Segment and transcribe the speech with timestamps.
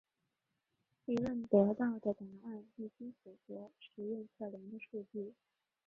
[1.05, 5.35] 理论得到的答案必须符合实验测量的数据。